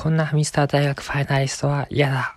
[0.00, 2.36] こんなミスター大学ファイナリストは嫌だ。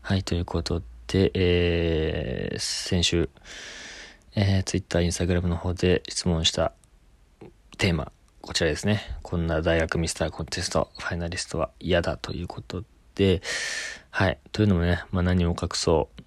[0.00, 3.28] はい、ということで、えー、先週、
[4.36, 6.74] えー、Twitter、Instagram の方で質問した
[7.76, 9.18] テーマ、こちらですね。
[9.22, 12.84] こんな大学ミスターコンテスト、ファイナリストは嫌だということ
[13.16, 13.42] で、
[14.10, 14.38] はい。
[14.52, 16.22] というのもね、まあ何を隠そう。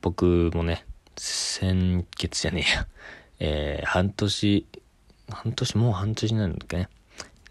[0.00, 0.86] 僕もね、
[1.18, 2.86] 先月じゃねえや。
[3.40, 4.66] えー、半年、
[5.34, 6.88] 半年、もう半年になるんだっけね。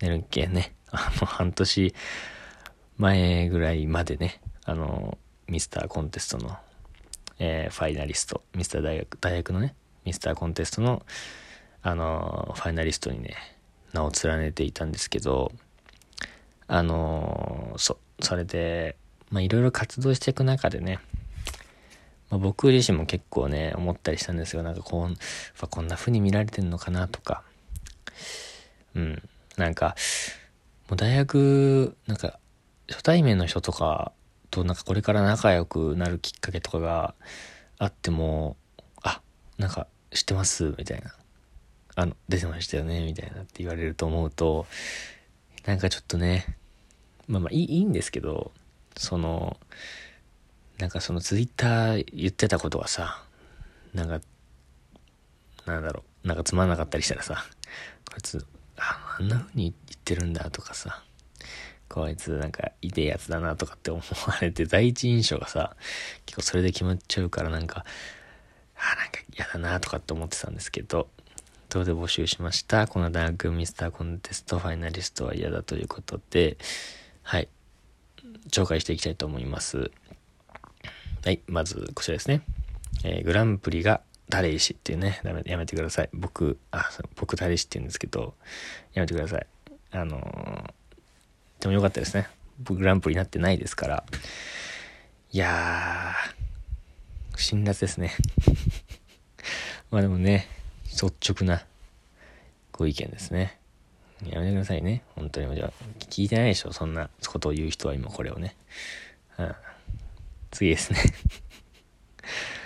[0.01, 0.73] なるっけね。
[0.91, 1.95] あの、半年
[2.97, 5.17] 前ぐらいまでね、あの、
[5.47, 6.57] ミスターコンテストの、
[7.39, 11.05] えー、ファイナリスト、ミスター大学、大学のね、ミスターコンテストの、
[11.81, 13.35] あの、ファイナリストにね、
[13.93, 15.51] 名を連ねていたんですけど、
[16.67, 18.95] あの、そ、それで、
[19.29, 20.99] ま、いろいろ活動していく中でね、
[22.29, 24.63] まあ、僕自身も結構ね、思ったりしたんですよ。
[24.63, 27.43] なんかこう、こんな風に見られてんのかなとか、
[28.95, 29.95] うん、なんか、
[30.89, 32.39] もう大学、なんか、
[32.89, 34.11] 初対面の人とか
[34.53, 37.15] となんかこれから仲良くなるきっかけとかが
[37.79, 38.55] あっても、
[39.01, 39.21] あ、
[39.57, 41.15] なんか知ってますみたいな。
[41.95, 44.67] あの、出てましたよねみたいなって言われると思うと、
[45.65, 46.57] なんかちょっとね、
[47.27, 48.51] まあまあいいいいんですけど、
[48.95, 49.57] その、
[50.77, 53.23] なんかそのツイッター言ってたことがさ、
[53.93, 54.19] なんか、
[55.65, 57.43] なんだろう、なんかつまんなかったりしたらさ、
[58.13, 58.45] こいつ、
[58.77, 61.03] あ、あんな風に言ってるんだとかさ、
[61.89, 65.75] こいつなんかいてやつだなとかって思われて、第一印象がさ、
[66.27, 67.85] 結構それで決まっちゃうからなんか、
[68.75, 71.09] あ、なんか嫌だなとかって思ってたんですけど、
[71.69, 72.85] どうで募集しました？
[72.85, 76.57] この大学ミスターコンテストファイナリストは嫌だということで、
[77.23, 77.49] はい。
[78.51, 79.89] 紹介していきたいと思います。
[81.25, 81.41] はい。
[81.47, 82.43] まず、こちらですね。
[83.03, 86.09] えー、グランプリが誰石っていうね、ダメ、やめてください。
[86.13, 88.33] 僕、あ、僕誰石って言うんですけど、
[88.93, 89.47] やめてください。
[89.91, 90.73] あのー
[91.63, 92.27] でもよかったですね。
[92.59, 94.03] 僕グランプリになってないですから。
[95.31, 98.11] いやー、辛辣ですね。
[99.89, 100.49] まあでもね、
[100.89, 101.65] 率直な
[102.73, 103.57] ご意見ですね。
[104.25, 105.03] やめてくださいね。
[105.15, 105.55] 本当に。
[105.55, 106.73] じゃ聞いてないでしょ。
[106.73, 108.57] そんなことを言う人は今これをね。
[109.37, 109.55] うん、
[110.51, 110.99] 次ですね。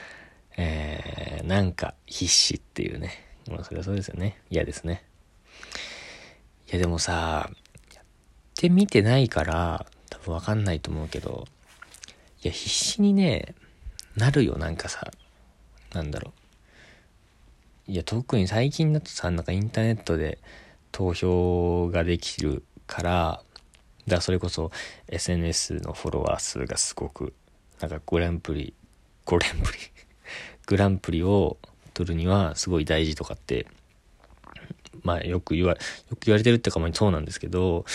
[0.57, 3.23] えー、なんか必死っていうね。
[3.49, 4.41] まあそれはそうですよね。
[4.49, 5.03] 嫌ですね。
[6.69, 7.49] いやでもさ、
[7.95, 8.05] やっ
[8.55, 11.47] てみてないから、多分わかんないと思うけど、
[12.43, 13.55] いや、必死にね、
[14.15, 15.11] なるよ、なんかさ、
[15.93, 16.33] なんだろ
[17.87, 17.91] う。
[17.91, 20.39] いや、特に最近だとさ、なんかインターネットで
[20.91, 23.43] 投票ができるから、
[24.07, 24.71] だそれこそ
[25.07, 27.33] SNS のフォロワー数がすごく、
[27.79, 28.73] なんかグランプリ、
[29.25, 29.79] グランプリ
[30.67, 31.57] グランプリを
[31.95, 33.65] 取るにはすごい大事とかって、
[35.01, 35.77] まあよく言わ、よ
[36.11, 37.85] く言われてるってかまあそうなんですけど、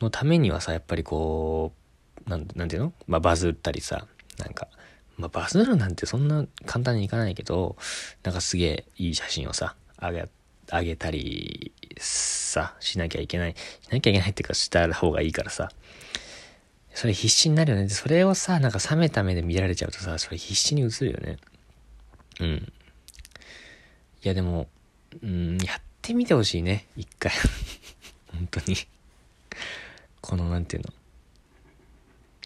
[0.00, 1.72] のためにはさ、やっぱりこ
[2.26, 2.92] う、なん、なんていうの？
[3.08, 4.06] まあ、バズったりさ、
[4.38, 4.68] なんか、
[5.16, 7.76] まあ、バズるなんてそんな簡単にいかないけど、
[8.22, 10.28] なんかすげえいい写真をさ、あげ、
[10.70, 13.54] あげたりさ、しなきゃいけない。
[13.80, 15.70] しなきゃいけないっていうかした方がいいからさ。
[16.92, 17.88] それ必死になるよね。
[17.88, 21.38] それをさ、なんか冷めた目で見られちゃうとさ、それ必死に映るよね。
[22.40, 22.72] うん。
[24.22, 24.68] いやでも、
[25.22, 26.86] うん、やってみてほしいね。
[26.96, 27.32] 一回。
[28.32, 28.76] 本当に。
[30.20, 30.92] この、なんていうの。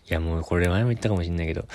[0.09, 1.67] いや、もうこれ前も言ったかもしんないけど、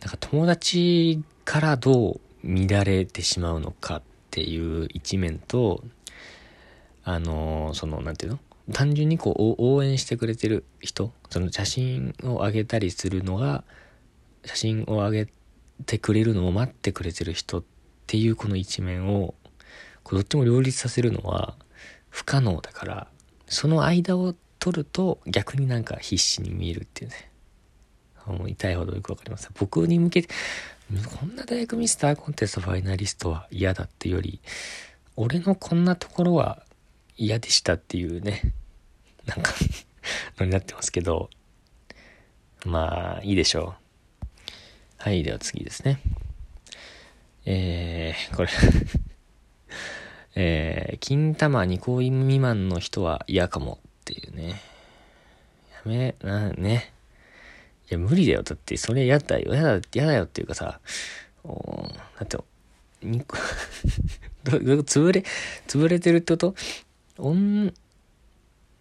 [0.00, 5.84] なんか友達からどう乱れてしまうのかっていう一面と、
[7.04, 8.38] あのー、その、なんていうの
[8.72, 13.64] 単純にこう応援してくれてる人、その写真をあげたりするのが、
[14.44, 15.26] 写真をあげ
[15.86, 17.64] てくれるのを待ってくれてる人っ
[18.06, 19.34] ていうこの一面を
[20.02, 21.54] こ、どっちも両立させるのは
[22.08, 23.08] 不可能だから、
[23.46, 27.30] その間を取ると逆になんか必死に見えるっていうね。
[28.26, 29.50] もう痛いほどよくわかります。
[29.58, 30.28] 僕に向けて、
[31.18, 34.40] こんな大学ミスターコンテストファイナリストは嫌だってより、
[35.16, 36.62] 俺のこんなところは
[37.16, 38.52] 嫌でしたっていうね、
[39.26, 39.52] なんか
[40.38, 41.30] のになってますけど、
[42.64, 43.87] まあ、いいでしょう。
[45.00, 46.00] はい、では次ですね。
[47.46, 48.48] えー、これ
[50.34, 54.60] えー、金玉2個未満の人は嫌かもっていうね。
[55.72, 56.92] やめ、な、ね。
[57.88, 58.42] いや、無理だよ。
[58.42, 59.54] だって、それ嫌だよ。
[59.54, 60.80] 嫌だ、嫌だよっていうかさ、
[61.44, 62.36] おだって、
[63.00, 63.20] に
[64.42, 65.22] ど、ど、潰れ、
[65.68, 66.56] 潰れてるってこと？
[67.18, 67.72] お、ん、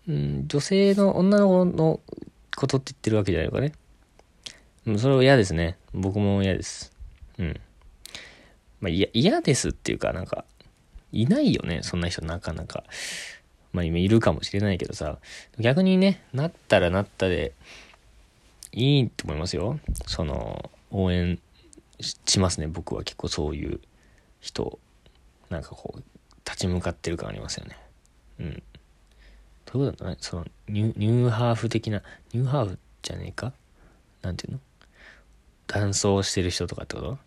[0.08, 2.00] 女性の、女の子の
[2.56, 3.74] ことって言ってるわけじゃないのかね。
[4.96, 5.78] それは嫌ですね。
[5.94, 6.94] 僕も嫌です。
[7.38, 7.60] うん。
[8.80, 10.46] まあ、嫌、ですっていうか、なんか、
[11.12, 12.84] いないよね、そんな人なかなか。
[13.74, 15.20] まあ今いるかもしれないけどさ、
[15.60, 17.54] 逆にね、なったらなったで、
[18.72, 19.80] いいと思いますよ。
[20.06, 21.40] その、応援
[22.26, 23.82] しますね、僕は結構そういう
[24.40, 24.80] 人、
[25.50, 26.04] なんかこう、
[26.46, 27.78] 立ち向かってる感ありますよね。
[28.40, 28.64] うん。
[29.66, 32.04] どういうことだね、そのニュ、ニューハーフ的な、
[32.34, 33.52] ニューハーフじゃねえか？
[34.22, 34.60] なんていうの？
[35.68, 37.18] 男装してる人とかってこと？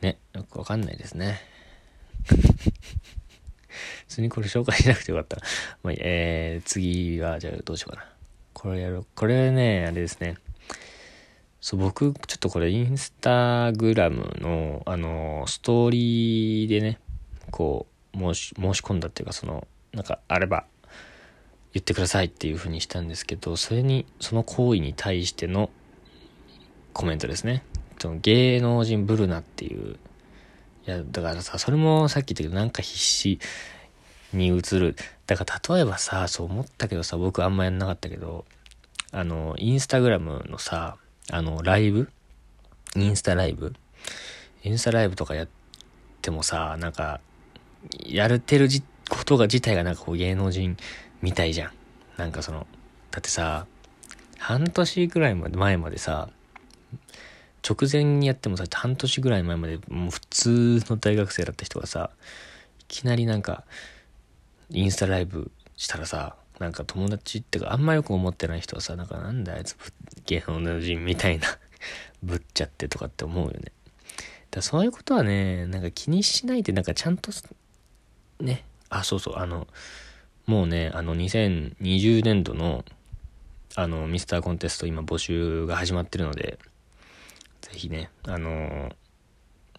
[0.00, 1.40] ね、よくわかんないですね。
[4.08, 5.36] 普通にこれ紹介しなくてよかった。
[5.82, 8.10] まあ、えー、次は、じゃあどうしようかな。
[8.52, 9.06] これやろう。
[9.14, 10.36] これね、あれですね。
[11.60, 16.98] そう、僕、ちょっとこれインスタグラムの、あの、ストーリーでね、
[17.50, 20.64] こう、申し、申し込んだっていうか、その、なんかあれば、
[21.72, 25.70] 言ってくださいっていうふうにしたんですけど、それに、その行為に対しての
[26.92, 27.62] コメントですね。
[27.98, 29.96] その芸能人ブルナっていう、
[30.86, 33.38] いや、だからさ、それもさっき言ったけど、なんか必死
[34.32, 34.96] に映る。
[35.26, 38.44] だから例えばさ、そう思ったけどさ、僕あんまやんなかったけど、
[39.12, 40.96] あの、インスタグラムのさ、
[41.30, 42.10] あの、ライブ？
[42.96, 43.74] インスタライブ？
[44.62, 45.48] インスタライブとかやっ
[46.22, 47.20] てもさ、なんか、
[48.04, 50.76] やれてるじことが自体がなんかこう芸能人
[51.22, 51.72] みたいじゃん。
[52.16, 52.66] なんかその、
[53.10, 53.66] だってさ、
[54.38, 56.28] 半年くらい前までさ、
[57.68, 62.10] 直前にやってもさ、半年ぐらい前までもう普通の大学生だった人がさ、
[62.80, 63.64] いきなりなんか、
[64.70, 69.76] インスタライブしたらさ、なんか友達ってかあんまよく思ってない人はさ、なんかなんだあいつ
[70.26, 71.46] 芸能人みたいな
[72.22, 73.72] ぶっちゃってとかって思うよね。
[74.50, 77.30] だそういうことはね、なんか気にしないで、なんかちゃんと、
[78.40, 79.68] ね、あ、そうそう、あの、
[80.46, 82.84] もうね、あの2020年度の、
[83.76, 86.58] あの、ミスターコンテスト今募集が始まってるので、
[87.72, 88.90] ぜひね、あの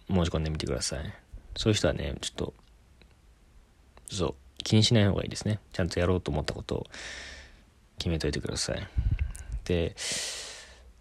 [0.08, 1.14] 申し込んでみてください。
[1.56, 2.54] そういう人はね、ちょっと、
[4.10, 5.58] そう、気にしない方がいいですね。
[5.72, 6.86] ちゃんとやろうと思ったことを
[7.98, 8.88] 決めといてください。
[9.64, 9.94] で、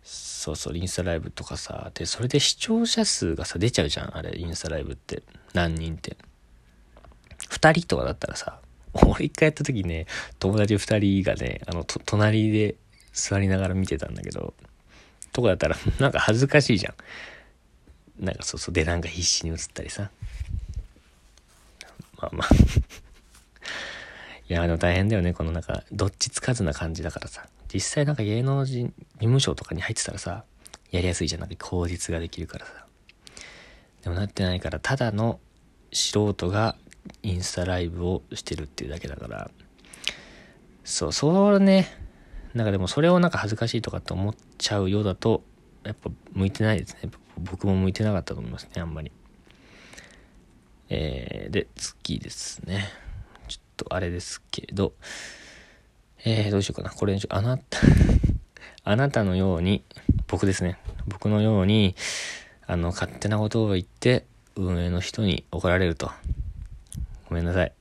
[0.03, 5.23] そうそう、インスタライブとかさ、で、それで視聴者数がさ、出ちゃうじゃん、あれ、インスタライブって。
[5.53, 6.17] 何人って。
[7.49, 8.59] 2人とかだったらさ、
[8.93, 10.07] 俺一回やった時ね、
[10.39, 12.75] 友達2人がね、あの、隣で
[13.13, 14.53] 座りながら見てたんだけど、
[15.31, 18.25] とかだったら、 なんか恥ずかしいじゃん。
[18.25, 20.11] なんかそうそう、で、なんか必死に映ったりさ。
[22.17, 22.49] まあまあ
[24.47, 25.33] いや、でも大変だよね。
[25.33, 27.47] このなんか、どっちつかずな感じだからさ。
[27.73, 30.43] 実際なんか芸能人、事務所とかに入ってたらさ、
[30.91, 31.41] やりやすいじゃん。
[31.41, 32.85] なんか口実ができるからさ。
[34.03, 35.39] でもなってないから、ただの
[35.93, 36.75] 素人が
[37.23, 39.51] インスタライブをしてるっていうだけだから、
[40.83, 41.87] そう、そうね、
[42.53, 45.43] なんかでもそれをなんか恥ずかしいとかって思っちゃうようだと、
[45.83, 47.09] やっぱ向いてないですね。
[47.37, 49.11] 僕も向いてなかったと思いますね、あんまり。
[50.89, 52.89] えー、で、次ですね。
[53.47, 54.93] ちょっとあれですけど、
[56.25, 56.89] えー、どうしようかな。
[56.89, 57.79] これ、あなた
[58.83, 59.83] あなたのように、
[60.27, 60.77] 僕ですね。
[61.07, 61.95] 僕のように、
[62.67, 64.25] あの、勝手なことを言って、
[64.55, 66.11] 運営の人に怒られると。
[67.29, 67.73] ごめんなさい。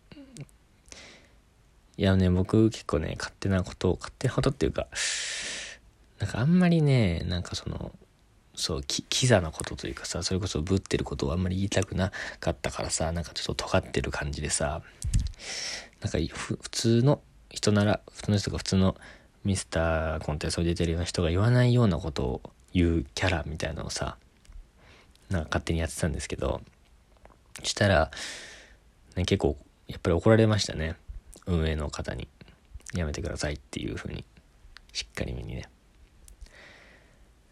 [2.00, 4.87] いやね、僕結構ね、勝手なことを、勝手なことっていうか、
[6.19, 7.93] なんかあんまりね、なんかその、
[8.55, 12.11] そう、キザなことというかさ、それこそぶってることをあんまり言いたくな
[12.41, 14.81] かったからさ、なんかちょっと尖ってる感じでさ、
[16.00, 17.20] なんか普通の
[17.51, 18.96] 人なら、普通の人が普通の
[19.44, 24.17] ミスターコンテストに出てるような人が言わないようなことを言うキャラみたいなのをさ、
[25.29, 26.63] なんか勝手にやってたんですけど、
[27.63, 28.10] したら、
[29.17, 30.96] ね、結構、やっぱり怒られましたね。
[31.51, 32.29] 運営の方に
[32.95, 34.25] やめてくださいっていう風に
[34.93, 35.69] しっかりめにね。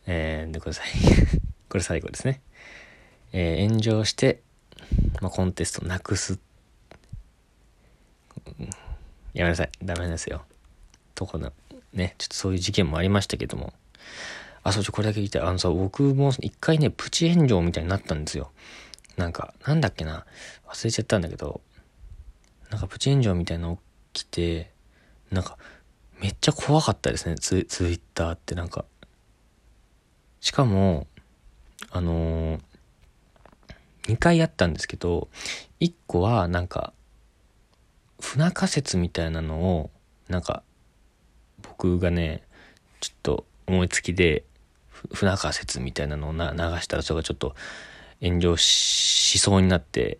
[0.07, 0.87] えー、でこれ最
[1.69, 2.41] これ最後ですね。
[3.33, 4.41] えー、炎上して、
[5.21, 6.39] まあ、コンテストなくす。
[9.35, 9.71] やめなさい。
[9.83, 10.45] ダメですよ。
[11.15, 11.53] とかの
[11.93, 13.75] ねちょっとそういう事件もありましたけども。
[14.63, 15.43] あそうちょこれだけ言いたい。
[15.43, 18.53] あのさ僕も一回ねプチ炎上みたいになったんですよ。
[19.17, 20.25] なんかなんだっけな。
[20.69, 21.61] 忘れちゃったんだけど。
[22.71, 23.77] なんかプチ炎上みたいな
[24.19, 24.71] 来て、
[25.31, 25.59] なんか、
[26.21, 28.85] めっちゃ怖かったですね、ツイツイッターってなんか。
[30.41, 31.07] しかも、
[31.91, 32.61] あのー、
[34.09, 35.29] 2回やったんですけど、
[35.81, 36.93] 1個はなんか、
[38.21, 39.91] 不仲説みたいなのを、
[40.29, 40.63] なんか、
[41.63, 42.43] 僕がね、
[43.01, 44.45] ちょっと思いつきで、
[45.13, 46.39] 不仲説みたいなのを流
[46.81, 47.55] したら、それがちょっと
[48.21, 50.19] 炎上しそうになって、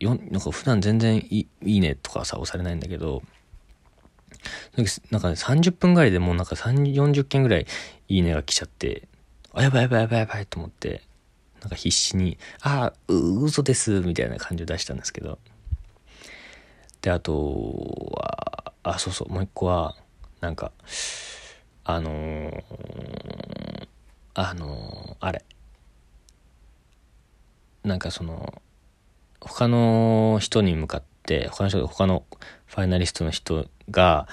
[0.00, 3.22] よなんか普段全然いいねとかさ、押されないんだけど、
[5.10, 7.66] なんかね、30分ぐらいでもうなんか3、40件ぐらい
[8.08, 9.08] いいねが来ちゃって、
[9.52, 11.02] あ、やばいやばいやばいやばいと思って、
[11.60, 15.38] なんか必死に「ああ嘘です」みたいな感じを出したんですけど。
[17.02, 19.94] であとはあそうそうもう一個は
[20.40, 20.72] なんか
[21.84, 23.88] あのー、
[24.34, 25.44] あのー、あれ。
[27.84, 28.60] なんかその
[29.40, 32.24] 他の人に向かって他の人他の
[32.66, 34.28] ファイナリストの人が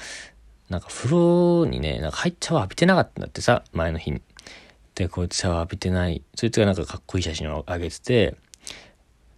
[0.69, 4.21] なんか風呂にねなんか入っちゃわ浴びてなかったんだってさ前の日に。
[4.95, 6.21] でこいつシャワー浴びてない。
[6.35, 8.35] そいつがなんかかっこいい写真を上げてて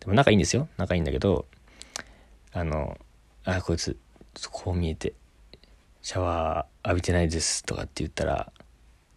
[0.02, 0.68] でも仲いいんですよ。
[0.78, 1.46] 仲いいんだけど
[2.52, 2.98] あの
[3.46, 3.98] あこいつ
[4.52, 5.14] こう見えて
[6.02, 8.52] シャワー浴びてないですとかって言ったら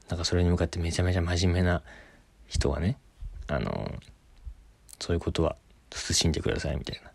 [0.08, 1.82] なんかそれに向かってめちゃめちゃ真面目な
[2.46, 2.98] 人がね
[3.48, 3.92] あの
[5.00, 5.56] そういうことは
[5.90, 7.10] 慎んでくださいみたいな。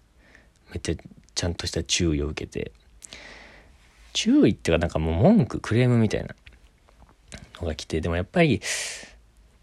[0.72, 0.96] めっちゃ
[1.36, 2.72] ちゃんとした注意を受けて。
[4.14, 6.36] 注意っていうかなんかもう文句クレームみたいな
[7.60, 8.62] のが来てでもやっぱり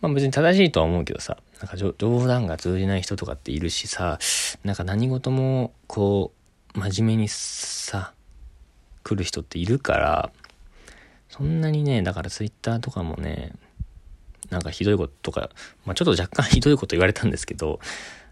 [0.01, 1.95] まあ別に正しいとは思うけどさなんか冗
[2.27, 4.19] 談が通じない人とかっているしさ
[4.65, 6.33] なんか何事もこ
[6.75, 8.13] う真面目にさ
[9.03, 10.33] 来る人っているから
[11.29, 13.53] そんなにねだからツイッターとかもね
[14.51, 15.51] なんかひどいこととか、
[15.85, 17.79] まあ、ちょっと若干ひどいこと言われたんですけど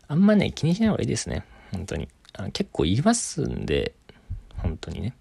[0.09, 2.09] あんまね気にしない方がいいですね本当に。
[2.35, 3.95] あ結構言いますんで
[4.57, 5.15] 本当にね。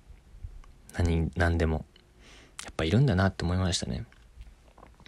[0.97, 1.85] 何何でも
[2.63, 4.05] やっぱいるんだなって思いましたね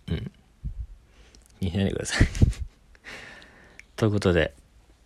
[0.07, 0.31] うん
[1.59, 2.27] 気にしないでください
[3.97, 4.53] ということで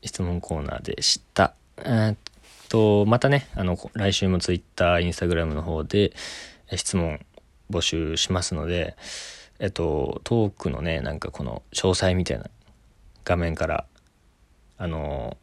[0.03, 1.53] 質問コーナーでした。
[1.77, 2.17] えー、っ
[2.69, 6.13] と、またね、あの、来週も Twitter、Instagram の方で
[6.75, 7.25] 質問
[7.69, 8.95] 募集しますので、
[9.59, 12.45] えっと、トークのね、なんかこの詳細みたいな
[13.23, 13.85] 画面から、
[14.77, 15.37] あの、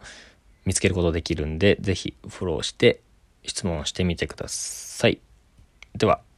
[0.66, 3.00] 見つけることできるんで、是非フォローして
[3.44, 5.20] 質問してみてください。
[5.96, 6.29] では。